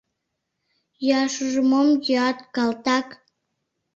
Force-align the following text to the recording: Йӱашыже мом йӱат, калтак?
Йӱашыже 1.05 1.61
мом 1.69 1.87
йӱат, 2.05 2.37
калтак? 2.55 3.07